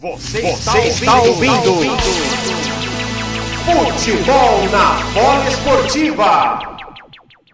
Você, 0.00 0.42
Você 0.42 0.78
está, 0.78 1.20
ouvindo, 1.22 1.54
está 1.56 1.70
ouvindo. 1.70 1.96
Futebol 3.64 4.68
na 4.70 5.02
bola 5.12 5.48
esportiva. 5.48 6.78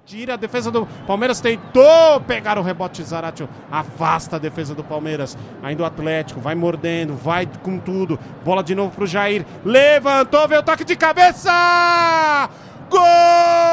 Tira 0.05 0.35
a 0.35 0.37
defesa 0.37 0.71
do 0.71 0.85
Palmeiras, 1.07 1.41
tentou 1.41 2.21
pegar 2.21 2.59
o 2.59 2.63
rebote 2.63 3.03
Zaratio, 3.03 3.49
afasta 3.71 4.37
a 4.37 4.39
defesa 4.39 4.75
do 4.75 4.85
Palmeiras. 4.85 5.39
Ainda 5.63 5.85
o 5.85 5.87
Atlético, 5.87 6.39
vai 6.39 6.55
mordendo, 6.55 7.17
vai 7.17 7.49
com 7.63 7.79
tudo. 7.79 8.21
Bola 8.45 8.63
de 8.63 8.75
novo 8.75 8.95
pro 8.95 9.07
Jair, 9.07 9.47
levantou, 9.65 10.47
veio 10.47 10.61
o 10.61 10.65
toque 10.65 10.85
de 10.85 10.97
cabeça! 10.97 12.51
Gol! 12.91 13.64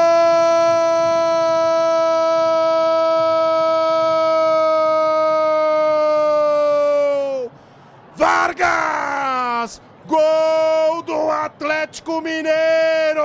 Gol 10.42 11.02
do 11.02 11.30
Atlético 11.30 12.20
Mineiro! 12.20 13.22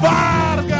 Vargas! 0.00 0.78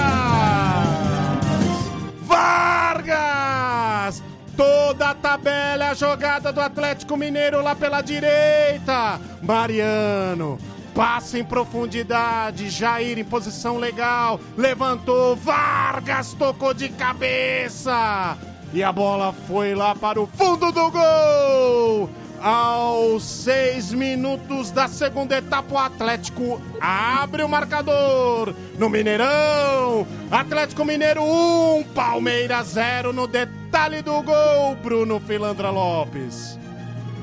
Vargas! 2.22 4.22
Toda 4.56 5.10
a 5.10 5.14
tabela, 5.14 5.90
a 5.90 5.94
jogada 5.94 6.52
do 6.52 6.60
Atlético 6.60 7.16
Mineiro 7.16 7.62
lá 7.62 7.76
pela 7.76 8.00
direita. 8.00 9.20
Mariano, 9.40 10.58
Passa 10.94 11.38
em 11.38 11.44
profundidade, 11.44 12.68
Jair 12.68 13.18
em 13.18 13.24
posição 13.24 13.78
legal, 13.78 14.38
levantou, 14.58 15.34
Vargas 15.34 16.34
tocou 16.34 16.74
de 16.74 16.90
cabeça. 16.90 18.36
E 18.74 18.82
a 18.82 18.90
bola 18.90 19.34
foi 19.46 19.74
lá 19.74 19.94
para 19.94 20.18
o 20.18 20.26
fundo 20.26 20.72
do 20.72 20.90
gol! 20.90 22.08
Aos 22.40 23.22
seis 23.22 23.92
minutos 23.92 24.70
da 24.70 24.88
segunda 24.88 25.36
etapa, 25.36 25.74
o 25.74 25.78
Atlético 25.78 26.60
abre 26.80 27.42
o 27.42 27.48
marcador 27.48 28.54
no 28.78 28.88
Mineirão. 28.88 30.06
Atlético 30.30 30.86
Mineiro 30.86 31.22
1, 31.22 31.76
um, 31.76 31.84
Palmeiras 31.84 32.68
0 32.68 33.12
no 33.12 33.26
detalhe 33.26 34.00
do 34.00 34.22
gol, 34.22 34.74
Bruno 34.82 35.20
Filandra 35.20 35.70
Lopes. 35.70 36.58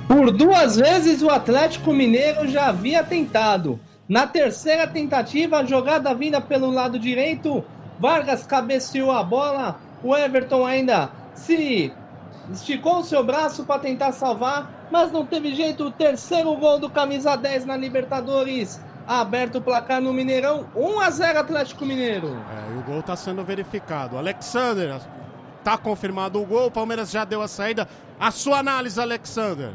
Por 0.08 0.31
duas 0.31 0.78
vezes 0.78 1.23
o 1.23 1.31
Atlético 1.31 1.91
Mineiro 1.91 2.47
já 2.47 2.67
havia 2.67 3.03
tentado. 3.03 3.80
Na 4.08 4.28
terceira 4.28 4.88
tentativa, 4.88 5.58
a 5.58 5.66
jogada 5.66 6.13
vinda 6.13 6.39
pelo 6.39 6.69
lado 6.72 6.97
direito, 7.00 7.63
Vargas 8.00 8.45
cabeceou 8.45 9.11
a 9.11 9.23
bola, 9.23 9.81
o 10.02 10.16
Everton 10.16 10.66
ainda 10.66 11.19
se 11.40 11.94
esticou 12.52 13.00
o 13.00 13.04
seu 13.04 13.23
braço 13.23 13.64
para 13.64 13.80
tentar 13.80 14.12
salvar, 14.12 14.88
mas 14.92 15.12
não 15.12 15.26
teve 15.26 15.56
jeito. 15.56 15.86
O 15.86 15.92
terceiro 15.92 16.54
gol 16.56 16.80
do 16.80 16.90
camisa 16.90 17.36
10 17.36 17.66
na 17.66 17.78
Libertadores. 17.78 18.81
Aberto 19.08 19.58
o 19.58 19.62
placar 19.62 20.00
no 20.00 20.14
Mineirão, 20.14 20.68
1 20.76 21.00
a 21.00 21.09
0 21.09 21.40
Atlético 21.40 21.84
Mineiro. 21.84 22.28
É, 22.28 22.76
e 22.76 22.78
o 22.78 22.84
gol 22.84 23.00
está 23.00 23.16
sendo 23.16 23.44
verificado. 23.44 24.18
Alexander, 24.18 25.00
tá 25.64 25.78
confirmado 25.80 26.40
o 26.40 26.46
gol. 26.46 26.68
O 26.68 26.72
Palmeiras 26.72 27.09
já 27.09 27.26
deu 27.26 27.42
a 27.42 27.48
saída. 27.48 27.88
A 28.20 28.30
sua 28.30 28.59
análise, 28.59 29.02
Alexander. 29.02 29.72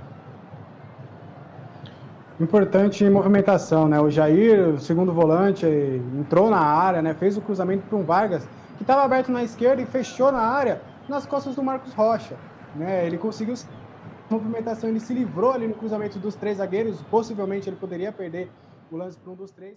Importante 2.41 3.09
movimentação, 3.11 3.89
né? 3.89 4.01
O 4.01 4.09
Jair, 4.09 4.69
o 4.69 4.79
segundo 4.79 5.13
volante, 5.13 5.67
entrou 5.67 6.49
na 6.49 6.61
área, 6.61 7.03
né? 7.03 7.13
Fez 7.15 7.37
o 7.37 7.41
cruzamento 7.41 7.85
para 7.89 7.99
um 7.99 8.05
Vargas, 8.05 8.47
que 8.77 8.85
estava 8.85 9.03
aberto 9.03 9.33
na 9.33 9.43
esquerda 9.43 9.83
e 9.83 9.87
fechou 9.87 10.31
na 10.31 10.43
área 10.43 10.81
nas 11.09 11.27
costas 11.27 11.55
do 11.55 11.63
Marcos 11.63 11.93
Rocha. 11.93 12.37
Né? 12.75 13.07
Ele 13.07 13.19
conseguiu 13.19 13.55
movimentação, 14.31 14.89
ele 14.89 15.01
se 15.01 15.13
livrou 15.13 15.53
ali 15.53 15.69
no 15.69 15.75
cruzamento 15.75 16.19
dos 16.19 16.35
três 16.35 16.59
zagueiros. 16.59 17.03
Possivelmente 17.03 17.69
ele 17.69 17.77
poderia 17.77 18.13
perder 18.13 18.51
o 18.91 18.97
lance 18.97 19.19
para 19.19 19.33
um 19.33 19.37
dos 19.37 19.51
três. 19.51 19.77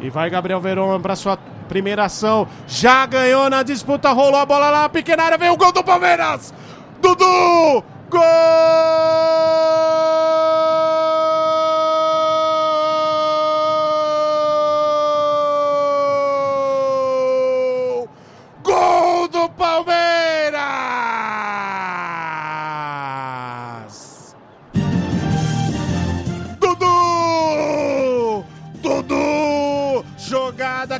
E 0.00 0.10
vai 0.10 0.28
Gabriel 0.28 0.60
Verón 0.60 1.00
para 1.00 1.16
sua 1.16 1.38
primeira 1.66 2.04
ação. 2.04 2.46
Já 2.66 3.06
ganhou 3.06 3.48
na 3.48 3.62
disputa, 3.62 4.12
rolou 4.12 4.38
a 4.38 4.44
bola 4.44 4.68
lá 4.68 4.82
na 4.82 4.88
pequena 4.90 5.22
área, 5.22 5.38
veio 5.38 5.54
o 5.54 5.56
gol 5.56 5.72
do 5.72 5.82
Palmeiras. 5.82 6.52
Dudu! 7.00 7.82
Gol 8.10 9.73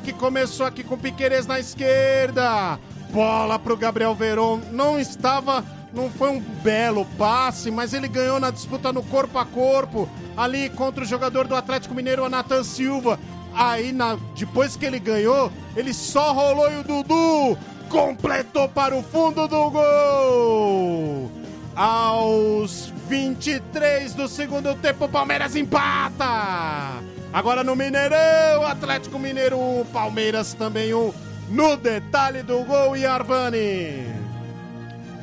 Que 0.04 0.12
começou 0.12 0.66
aqui 0.66 0.84
com 0.84 0.98
Piqueires 0.98 1.47
na 1.47 1.59
esquerda. 1.59 2.78
Bola 3.10 3.59
pro 3.59 3.76
Gabriel 3.76 4.15
Veron. 4.15 4.60
Não 4.70 5.00
estava 5.00 5.65
não 5.94 6.10
foi 6.10 6.28
um 6.28 6.41
belo 6.41 7.06
passe, 7.16 7.70
mas 7.70 7.94
ele 7.94 8.09
ganhou 8.09 8.41
na 8.41 8.50
disputa 8.50 8.92
no 8.92 9.03
corpo 9.03 9.38
a 9.38 9.47
corpo, 9.47 10.09
ali 10.37 10.69
contra 10.70 11.04
o 11.04 11.06
jogador 11.06 11.47
do 11.47 11.54
Atlético 11.54 11.94
Mineiro, 11.94 12.25
o 12.25 12.28
Nathan 12.28 12.65
Silva. 12.65 13.19
Aí, 13.54 13.92
na, 13.92 14.19
depois 14.34 14.76
que 14.76 14.84
ele 14.84 14.98
ganhou, 14.98 15.53
ele 15.76 15.94
só 15.94 16.32
rolou 16.32 16.71
e 16.71 16.81
o 16.81 16.82
Dudu 16.82 17.56
completou 17.88 18.69
para 18.69 18.97
o 18.97 19.03
fundo 19.03 19.47
do 19.47 19.71
gol. 19.71 21.31
Aos 21.76 22.92
23 23.09 24.15
do 24.15 24.26
segundo 24.26 24.75
tempo, 24.75 25.04
o 25.04 25.09
Palmeiras 25.09 25.54
empata. 25.54 27.14
Agora 27.34 27.65
no 27.65 27.75
Mineirão, 27.75 28.65
Atlético 28.65 29.19
Mineiro, 29.19 29.59
Palmeiras 29.93 30.55
também 30.55 30.95
um. 30.95 31.12
No 31.50 31.77
detalhe 31.77 32.45
do 32.45 32.62
gol, 32.62 32.97
e 32.97 33.05
Arvani. 33.05 34.06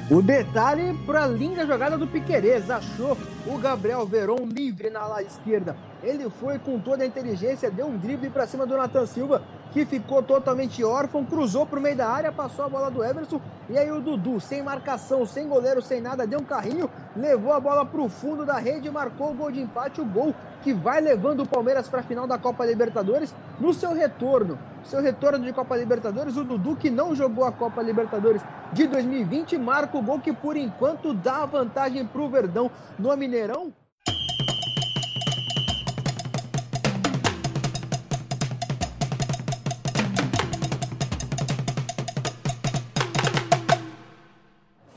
O 0.10 0.22
detalhe 0.22 0.94
para 1.06 1.24
a 1.24 1.28
linda 1.28 1.66
jogada 1.66 1.98
do 1.98 2.06
Piquerez, 2.06 2.70
achou 2.70 3.18
o 3.48 3.58
Gabriel 3.58 4.06
Veron 4.06 4.46
livre 4.46 4.90
na 4.90 5.00
ala 5.00 5.24
esquerda. 5.24 5.74
Ele 6.04 6.30
foi 6.30 6.60
com 6.60 6.78
toda 6.78 7.02
a 7.06 7.08
inteligência, 7.08 7.72
deu 7.72 7.88
um 7.88 7.98
drible 7.98 8.30
para 8.30 8.46
cima 8.46 8.66
do 8.66 8.76
Nathan 8.76 9.06
Silva, 9.06 9.42
que 9.72 9.86
ficou 9.86 10.22
totalmente 10.22 10.84
órfão, 10.84 11.26
cruzou 11.26 11.66
para 11.66 11.80
o 11.80 11.82
meio 11.82 11.96
da 11.96 12.08
área, 12.08 12.32
passou 12.32 12.66
a 12.66 12.70
bola 12.70 12.92
do 12.92 13.04
Everson, 13.04 13.42
e 13.70 13.78
aí 13.78 13.92
o 13.92 14.02
Dudu, 14.02 14.40
sem 14.40 14.62
marcação, 14.62 15.26
sem 15.26 15.48
goleiro, 15.48 15.82
sem 15.82 16.02
nada, 16.02 16.28
deu 16.28 16.40
um 16.40 16.44
carrinho, 16.44 16.90
levou 17.16 17.54
a 17.54 17.60
bola 17.60 17.86
para 17.86 18.02
o 18.02 18.10
fundo 18.10 18.46
da 18.46 18.58
rede 18.58 18.92
marcou 18.92 19.32
o 19.32 19.34
gol 19.34 19.52
de 19.52 19.62
empate, 19.62 20.02
o 20.02 20.06
gol 20.06 20.36
que 20.62 20.74
vai 20.74 21.00
levando 21.00 21.44
o 21.44 21.48
Palmeiras 21.48 21.88
para 21.88 22.02
a 22.02 22.04
final 22.04 22.28
da 22.28 22.38
Copa 22.38 22.66
Libertadores 22.66 23.34
no 23.60 23.74
seu 23.74 23.94
retorno 23.94 24.58
seu 24.84 25.02
retorno 25.02 25.46
de 25.46 25.54
Copa 25.54 25.76
Libertadores. 25.76 26.36
O 26.38 26.44
Dudu, 26.44 26.76
que 26.76 26.90
não 26.90 27.16
jogou 27.16 27.46
a 27.46 27.52
Copa 27.52 27.82
Libertadores 27.82 28.42
de 28.74 28.88
2020, 28.88 29.58
marca 29.58 29.98
o 29.98 30.02
gol 30.02 30.20
que 30.20 30.34
por 30.34 30.58
enquanto 30.58 31.14
dá 31.14 31.46
vantagem 31.46 32.06
para 32.06 32.22
o 32.22 32.30
Verdão 32.30 32.72
no 32.98 33.16
Mineirão. 33.16 33.74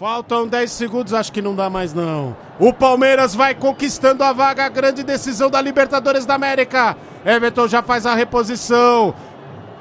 Faltam 0.04 0.46
10 0.46 0.70
segundos, 0.70 1.14
acho 1.14 1.32
que 1.32 1.40
não 1.40 1.56
dá 1.56 1.70
mais 1.70 1.94
não. 1.94 2.36
O 2.58 2.74
Palmeiras 2.74 3.34
vai 3.34 3.54
conquistando 3.54 4.22
a 4.22 4.34
vaga, 4.34 4.66
a 4.66 4.68
grande 4.68 5.02
decisão 5.02 5.48
da 5.48 5.62
Libertadores 5.62 6.26
da 6.26 6.34
América. 6.34 6.94
Everton 7.24 7.66
já 7.66 7.82
faz 7.82 8.04
a 8.04 8.14
reposição. 8.14 9.14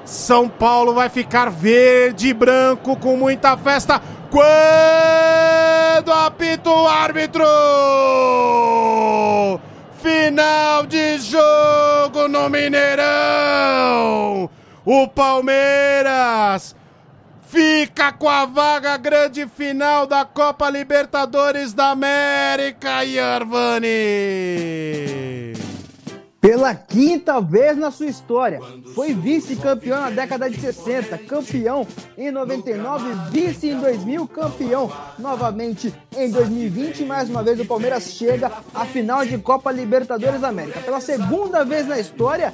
São 0.05 0.47
Paulo 0.47 0.93
vai 0.93 1.09
ficar 1.09 1.49
verde 1.49 2.29
e 2.29 2.33
branco 2.33 2.95
com 2.95 3.17
muita 3.17 3.57
festa. 3.57 4.01
Quando 4.31 6.13
apita 6.13 6.69
o 6.69 6.87
árbitro! 6.87 7.43
Final 10.01 10.85
de 10.85 11.19
jogo 11.19 12.29
no 12.29 12.49
Mineirão! 12.49 14.49
O 14.85 15.05
Palmeiras 15.09 16.73
fica 18.03 18.11
com 18.11 18.27
a 18.27 18.45
vaga 18.45 18.97
grande 18.97 19.47
final 19.47 20.05
da 20.05 20.25
Copa 20.25 20.69
Libertadores 20.69 21.71
da 21.73 21.91
América, 21.91 23.01
Yarvani! 23.03 23.87
pela 26.41 26.75
quinta 26.75 27.39
vez 27.39 27.77
na 27.77 27.89
sua 27.89 28.07
história. 28.07 28.59
Foi 28.93 29.13
vice-campeão 29.13 30.01
na 30.01 30.09
década 30.09 30.49
de 30.49 30.59
60, 30.59 31.17
campeão 31.19 31.87
em 32.17 32.29
99, 32.31 33.13
vice 33.31 33.69
em 33.69 33.79
2000, 33.79 34.27
campeão 34.27 34.91
novamente 35.17 35.93
em 36.17 36.29
2020. 36.29 37.05
Mais 37.05 37.29
uma 37.29 37.41
vez 37.41 37.61
o 37.61 37.65
Palmeiras 37.65 38.03
chega 38.09 38.51
à 38.75 38.85
final 38.85 39.25
de 39.25 39.37
Copa 39.37 39.71
Libertadores 39.71 40.43
América. 40.43 40.81
Pela 40.81 40.99
segunda 40.99 41.63
vez 41.63 41.87
na 41.87 41.97
história, 41.97 42.53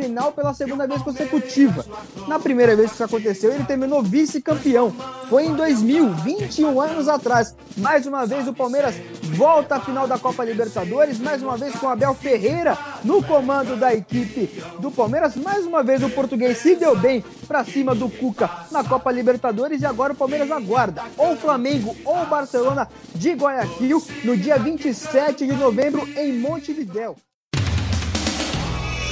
final 0.00 0.32
pela 0.32 0.54
segunda 0.54 0.86
vez 0.86 1.02
consecutiva. 1.02 1.84
Na 2.28 2.38
primeira 2.38 2.76
vez 2.76 2.90
que 2.90 2.94
isso 2.94 3.04
aconteceu, 3.04 3.52
ele 3.52 3.64
terminou 3.64 4.02
vice-campeão. 4.02 4.94
Foi 5.28 5.44
em 5.44 5.54
2000, 5.54 6.14
21 6.14 6.80
anos 6.80 7.08
atrás. 7.08 7.54
Mais 7.76 8.06
uma 8.06 8.24
vez 8.24 8.46
o 8.46 8.54
Palmeiras 8.54 8.94
volta 9.34 9.76
à 9.76 9.80
final 9.80 10.06
da 10.06 10.18
Copa 10.18 10.44
Libertadores, 10.44 11.18
mais 11.18 11.42
uma 11.42 11.56
vez 11.56 11.74
com 11.74 11.88
Abel 11.88 12.14
Ferreira 12.14 12.78
no 13.04 13.22
comando 13.22 13.76
da 13.76 13.92
equipe 13.92 14.62
do 14.78 14.90
Palmeiras. 14.90 15.36
Mais 15.36 15.66
uma 15.66 15.82
vez 15.82 16.02
o 16.02 16.10
português 16.10 16.58
se 16.58 16.76
deu 16.76 16.96
bem 16.96 17.24
para 17.46 17.64
cima 17.64 17.94
do 17.94 18.08
Cuca 18.08 18.50
na 18.70 18.84
Copa 18.84 19.10
Libertadores 19.10 19.82
e 19.82 19.86
agora 19.86 20.12
o 20.12 20.16
Palmeiras 20.16 20.50
aguarda 20.50 21.02
ou 21.16 21.36
Flamengo 21.36 21.94
ou 22.04 22.24
Barcelona 22.26 22.88
de 23.14 23.32
Guayaquil 23.32 24.02
no 24.24 24.36
dia 24.36 24.58
27 24.58 25.46
de 25.46 25.52
novembro 25.54 26.08
em 26.16 26.32
Montevidéu. 26.38 27.16